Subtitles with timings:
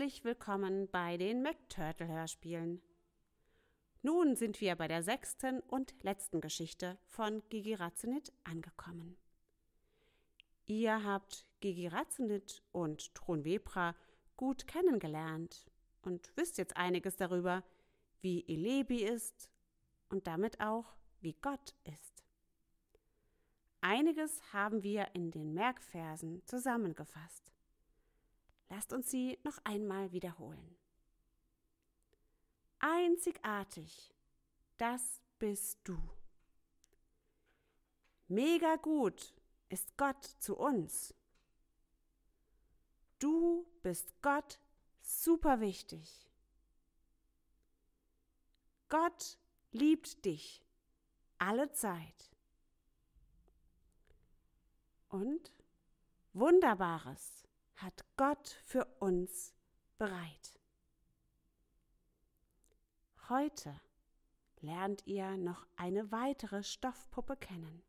[0.00, 2.80] Herzlich willkommen bei den McTurtle Hörspielen.
[4.00, 9.18] Nun sind wir bei der sechsten und letzten Geschichte von Gigi Ratzenit angekommen.
[10.64, 13.94] Ihr habt Gigi Ratzenit und Tronwebra
[14.38, 15.66] gut kennengelernt
[16.00, 17.62] und wisst jetzt einiges darüber,
[18.22, 19.50] wie Elebi ist
[20.08, 22.24] und damit auch, wie Gott ist.
[23.82, 27.52] Einiges haben wir in den Merkversen zusammengefasst.
[28.70, 30.76] Lasst uns sie noch einmal wiederholen.
[32.78, 34.14] Einzigartig,
[34.78, 35.98] das bist du.
[38.28, 39.34] Mega gut
[39.68, 41.12] ist Gott zu uns.
[43.18, 44.60] Du bist Gott
[45.02, 46.30] super wichtig.
[48.88, 49.36] Gott
[49.72, 50.64] liebt dich
[51.38, 52.30] alle Zeit.
[55.08, 55.52] Und
[56.32, 57.49] Wunderbares
[57.82, 59.54] hat Gott für uns
[59.98, 60.60] bereit.
[63.28, 63.80] Heute
[64.60, 67.82] lernt ihr noch eine weitere Stoffpuppe kennen.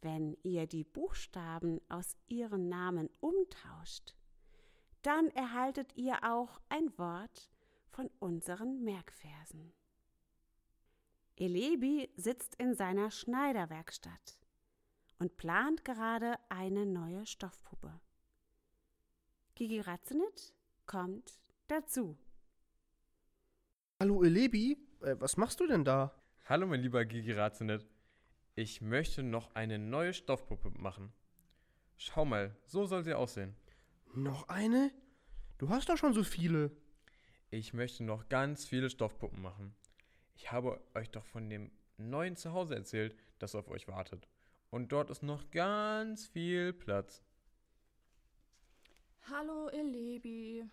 [0.00, 4.16] Wenn ihr die Buchstaben aus ihren Namen umtauscht,
[5.02, 7.50] dann erhaltet ihr auch ein Wort
[7.90, 9.72] von unseren Merkversen.
[11.36, 14.38] Elebi sitzt in seiner Schneiderwerkstatt
[15.18, 18.00] und plant gerade eine neue Stoffpuppe.
[19.54, 20.54] Gigi Ratzenit
[20.86, 22.16] kommt dazu.
[24.00, 26.14] Hallo Elebi, äh, was machst du denn da?
[26.46, 27.86] Hallo mein lieber Gigi Ratzenit.
[28.54, 31.12] Ich möchte noch eine neue Stoffpuppe machen.
[31.98, 33.54] Schau mal, so soll sie aussehen.
[34.14, 34.90] Noch eine?
[35.58, 36.70] Du hast doch schon so viele.
[37.50, 39.74] Ich möchte noch ganz viele Stoffpuppen machen.
[40.34, 44.28] Ich habe euch doch von dem neuen Zuhause erzählt, das auf euch wartet.
[44.70, 47.22] Und dort ist noch ganz viel Platz.
[49.30, 50.68] Hallo Elebi.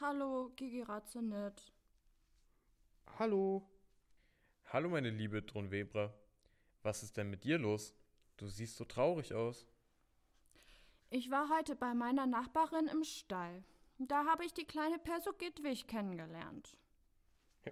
[0.00, 1.72] Hallo Gigi Ratzenet.
[3.16, 3.62] Hallo.
[4.72, 6.12] Hallo meine liebe Dronwebra.
[6.82, 7.94] Was ist denn mit dir los?
[8.38, 9.68] Du siehst so traurig aus.
[11.10, 13.62] Ich war heute bei meiner Nachbarin im Stall.
[13.98, 16.76] Da habe ich die kleine Perso Gitwig kennengelernt.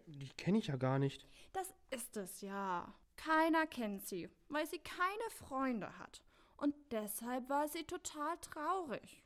[0.06, 1.26] Die kenne ich ja gar nicht.
[1.52, 2.94] Das ist es ja.
[3.16, 6.22] Keiner kennt sie, weil sie keine Freunde hat.
[6.56, 9.24] Und deshalb war sie total traurig.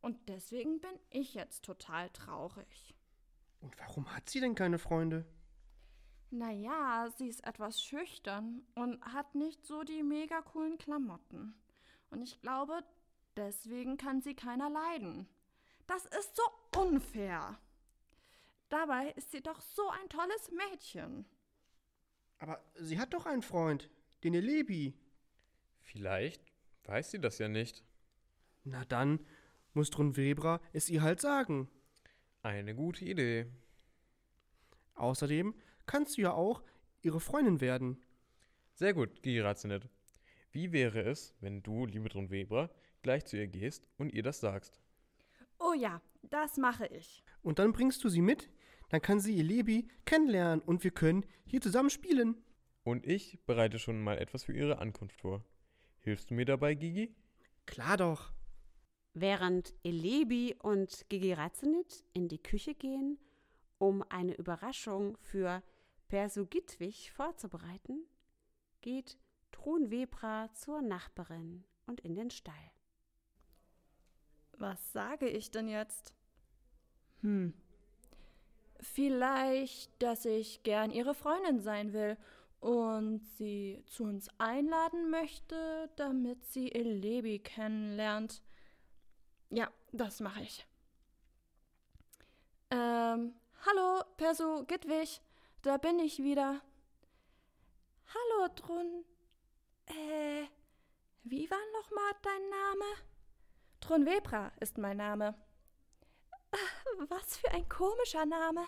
[0.00, 2.94] Und deswegen bin ich jetzt total traurig.
[3.60, 5.26] Und warum hat sie denn keine Freunde?
[6.30, 11.54] Naja, sie ist etwas schüchtern und hat nicht so die mega coolen Klamotten.
[12.10, 12.84] Und ich glaube,
[13.36, 15.26] deswegen kann sie keiner leiden.
[15.86, 16.42] Das ist so
[16.80, 17.58] unfair.
[18.68, 21.24] Dabei ist sie doch so ein tolles Mädchen.
[22.38, 23.90] Aber sie hat doch einen Freund,
[24.22, 24.94] den Elebi.
[25.80, 26.42] Vielleicht
[26.84, 27.84] weiß sie das ja nicht.
[28.64, 29.24] Na dann
[29.78, 31.68] muss Drunvebra es ihr halt sagen.
[32.42, 33.46] Eine gute Idee.
[34.96, 35.54] Außerdem
[35.86, 36.64] kannst du ja auch
[37.00, 38.04] ihre Freundin werden.
[38.74, 39.88] Sehr gut, Girazenet.
[40.50, 42.70] Wie wäre es, wenn du, liebe Drunvebra,
[43.02, 44.80] gleich zu ihr gehst und ihr das sagst?
[45.60, 47.22] Oh ja, das mache ich.
[47.42, 48.50] Und dann bringst du sie mit,
[48.88, 52.36] dann kann sie Elebi kennenlernen und wir können hier zusammen spielen.
[52.82, 55.44] Und ich bereite schon mal etwas für ihre Ankunft vor.
[56.00, 57.14] Hilfst du mir dabei, Gigi?
[57.66, 58.32] Klar doch.
[59.20, 63.18] Während Elebi und Gigi Ratzenit in die Küche gehen,
[63.78, 65.60] um eine Überraschung für
[66.06, 68.06] Persu Gitwig vorzubereiten,
[68.80, 69.18] geht
[69.50, 72.54] Trunwebra zur Nachbarin und in den Stall.
[74.56, 76.14] Was sage ich denn jetzt?
[77.22, 77.54] Hm.
[78.78, 82.16] Vielleicht, dass ich gern ihre Freundin sein will
[82.60, 88.42] und sie zu uns einladen möchte, damit sie Elebi kennenlernt.
[89.50, 90.66] Ja, das mache ich.
[92.70, 93.34] Ähm,
[93.64, 95.20] hallo, Perso Gitwig,
[95.62, 96.60] da bin ich wieder.
[98.14, 99.04] Hallo, Drun.
[99.86, 100.46] Äh,
[101.24, 102.84] wie war nochmal dein Name?
[103.80, 105.34] Trunwebra ist mein Name.
[107.08, 108.66] Was für ein komischer Name.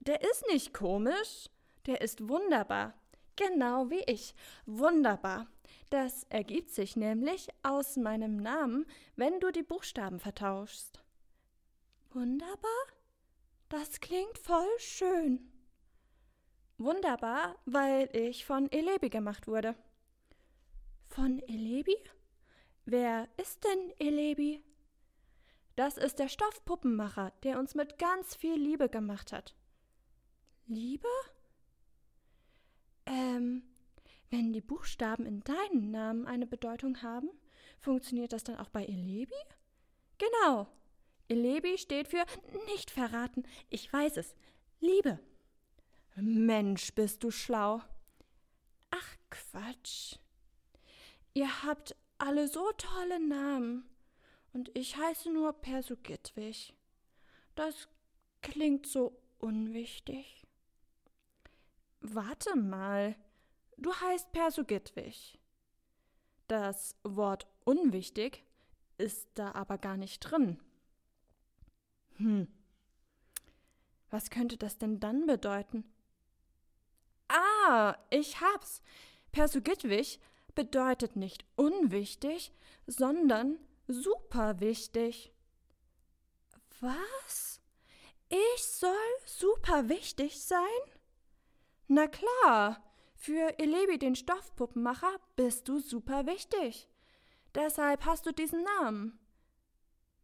[0.00, 1.48] Der ist nicht komisch,
[1.86, 2.94] der ist wunderbar.
[3.36, 4.34] Genau wie ich.
[4.64, 5.46] Wunderbar.
[5.90, 11.02] Das ergibt sich nämlich aus meinem Namen, wenn du die Buchstaben vertauschst.
[12.10, 12.70] Wunderbar?
[13.68, 15.52] Das klingt voll schön.
[16.78, 19.74] Wunderbar, weil ich von Elebi gemacht wurde.
[21.08, 21.96] Von Elebi?
[22.84, 24.62] Wer ist denn Elebi?
[25.74, 29.54] Das ist der Stoffpuppenmacher, der uns mit ganz viel Liebe gemacht hat.
[30.66, 31.08] Liebe?
[33.06, 33.62] Ähm,
[34.30, 37.30] wenn die Buchstaben in deinem Namen eine Bedeutung haben,
[37.78, 39.34] funktioniert das dann auch bei Elebi?
[40.18, 40.66] Genau,
[41.28, 42.24] Elebi steht für
[42.66, 43.44] nicht verraten.
[43.70, 44.34] Ich weiß es.
[44.80, 45.18] Liebe.
[46.16, 47.82] Mensch, bist du schlau.
[48.90, 50.16] Ach, Quatsch.
[51.34, 53.88] Ihr habt alle so tolle Namen.
[54.52, 56.72] Und ich heiße nur Perso Gitwig.
[57.54, 57.88] Das
[58.40, 60.45] klingt so unwichtig.
[62.00, 63.16] Warte mal.
[63.76, 65.38] Du heißt Perso Gitwig.
[66.48, 68.44] Das Wort unwichtig
[68.98, 70.60] ist da aber gar nicht drin.
[72.16, 72.48] Hm.
[74.10, 75.84] Was könnte das denn dann bedeuten?
[77.28, 78.80] Ah, ich hab's.
[79.32, 80.20] Persugitwig
[80.54, 82.52] bedeutet nicht unwichtig,
[82.86, 83.58] sondern
[83.88, 85.32] super wichtig.
[86.80, 87.60] Was?
[88.28, 88.92] Ich soll
[89.24, 90.60] super wichtig sein?
[91.88, 92.82] Na klar,
[93.14, 96.88] für Elebi den Stoffpuppenmacher bist du super wichtig.
[97.54, 99.18] Deshalb hast du diesen Namen.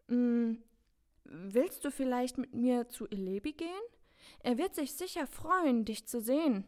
[0.09, 0.63] Hm,
[1.25, 3.83] willst du vielleicht mit mir zu Elebi gehen?
[4.41, 6.67] Er wird sich sicher freuen, dich zu sehen.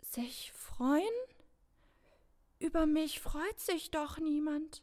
[0.00, 1.02] Sich freuen?
[2.60, 4.82] Über mich freut sich doch niemand.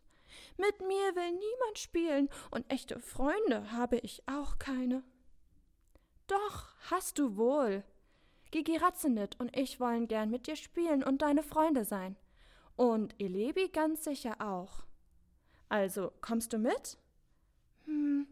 [0.58, 5.04] Mit mir will niemand spielen und echte Freunde habe ich auch keine.
[6.28, 7.84] Doch, hast du wohl.
[8.56, 12.16] Gigi Ratzenit und ich wollen gern mit dir spielen und deine Freunde sein.
[12.78, 14.86] Und Elebi ganz sicher auch.
[15.68, 16.98] Also, kommst du mit?
[17.84, 18.26] Hm,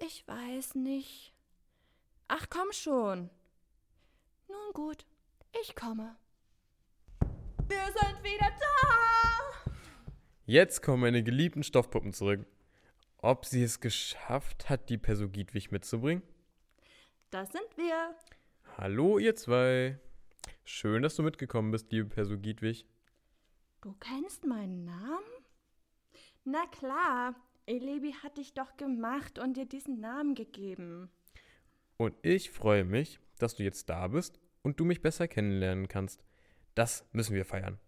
[0.00, 1.32] ich weiß nicht.
[2.26, 3.30] Ach, komm schon.
[4.48, 5.06] Nun gut,
[5.62, 6.16] ich komme.
[7.68, 9.72] Wir sind wieder da!
[10.44, 12.44] Jetzt kommen meine geliebten Stoffpuppen zurück.
[13.18, 16.24] Ob sie es geschafft hat, die Persogidwig mitzubringen?
[17.30, 18.16] Das sind wir.
[18.78, 19.98] Hallo, ihr zwei.
[20.64, 22.86] Schön, dass du mitgekommen bist, liebe Persogidwig.
[23.82, 25.44] Du kennst meinen Namen?
[26.44, 27.34] Na klar,
[27.66, 31.10] Elebi hat dich doch gemacht und dir diesen Namen gegeben.
[31.98, 36.24] Und ich freue mich, dass du jetzt da bist und du mich besser kennenlernen kannst.
[36.74, 37.78] Das müssen wir feiern.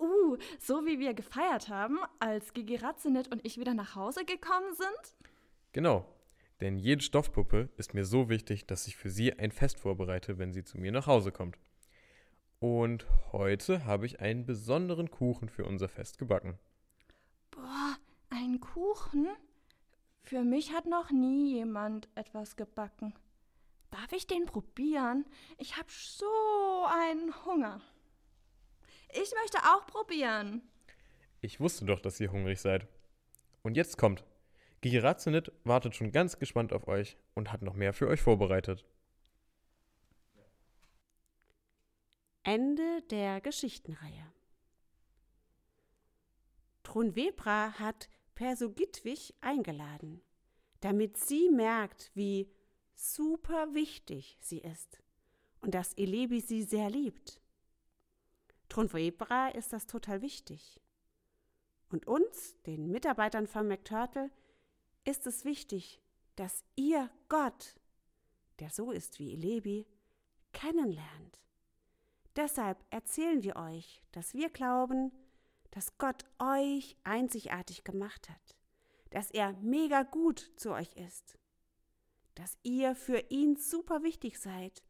[0.00, 4.74] Uh, so wie wir gefeiert haben, als Gigi Ratzenet und ich wieder nach Hause gekommen
[4.74, 5.14] sind?
[5.72, 6.04] Genau,
[6.60, 10.52] denn jede Stoffpuppe ist mir so wichtig, dass ich für sie ein Fest vorbereite, wenn
[10.52, 11.58] sie zu mir nach Hause kommt.
[12.58, 16.58] Und heute habe ich einen besonderen Kuchen für unser Fest gebacken.
[17.50, 17.96] Boah,
[18.30, 19.28] ein Kuchen?
[20.22, 23.14] Für mich hat noch nie jemand etwas gebacken.
[23.90, 25.26] Darf ich den probieren?
[25.58, 26.26] Ich habe so
[26.90, 27.80] einen Hunger.
[29.10, 30.62] Ich möchte auch probieren.
[31.40, 32.88] Ich wusste doch, dass ihr hungrig seid.
[33.62, 34.24] Und jetzt kommt.
[34.80, 38.84] Gigirazenit wartet schon ganz gespannt auf euch und hat noch mehr für euch vorbereitet.
[42.42, 44.32] Ende der Geschichtenreihe.
[46.84, 50.22] Trunvebra hat Persogitwig eingeladen,
[50.80, 52.48] damit sie merkt, wie
[52.94, 55.02] super wichtig sie ist
[55.60, 57.40] und dass Elebi sie sehr liebt.
[58.68, 60.80] Trunvebra ist das total wichtig.
[61.88, 64.30] Und uns, den Mitarbeitern von McTurtle,
[65.06, 66.02] ist es wichtig,
[66.34, 67.80] dass ihr Gott,
[68.58, 69.86] der so ist wie Elebi,
[70.52, 71.40] kennenlernt.
[72.34, 75.10] Deshalb erzählen wir euch, dass wir glauben,
[75.70, 78.56] dass Gott euch einzigartig gemacht hat,
[79.10, 81.38] dass er mega gut zu euch ist,
[82.34, 84.82] dass ihr für ihn super wichtig seid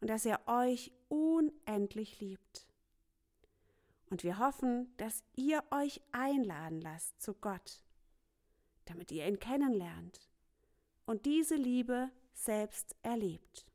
[0.00, 2.66] und dass er euch unendlich liebt.
[4.10, 7.82] Und wir hoffen, dass ihr euch einladen lasst zu Gott,
[8.86, 10.28] damit ihr ihn kennenlernt
[11.04, 13.66] und diese Liebe selbst erlebt.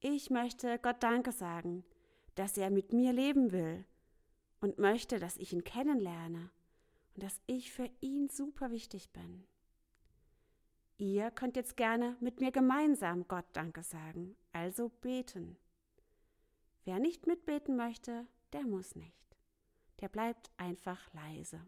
[0.00, 1.84] Ich möchte Gott Danke sagen,
[2.34, 3.84] dass er mit mir leben will
[4.60, 6.50] und möchte, dass ich ihn kennenlerne
[7.14, 9.44] und dass ich für ihn super wichtig bin.
[10.98, 15.56] Ihr könnt jetzt gerne mit mir gemeinsam Gott Danke sagen, also beten.
[16.84, 19.36] Wer nicht mitbeten möchte, der muss nicht.
[20.00, 21.60] Der bleibt einfach leise.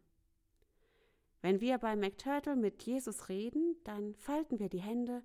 [1.43, 5.23] Wenn wir bei McTurtle mit Jesus reden, dann falten wir die Hände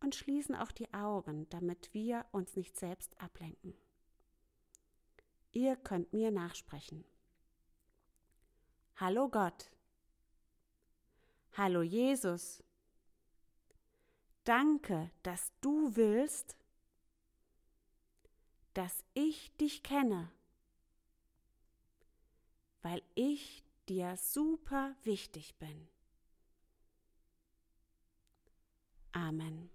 [0.00, 3.74] und schließen auch die Augen, damit wir uns nicht selbst ablenken.
[5.52, 7.04] Ihr könnt mir nachsprechen.
[8.96, 9.70] Hallo Gott.
[11.56, 12.62] Hallo Jesus.
[14.44, 16.56] Danke, dass du willst,
[18.74, 20.30] dass ich dich kenne,
[22.82, 25.88] weil ich dir super wichtig bin.
[29.12, 29.68] Amen.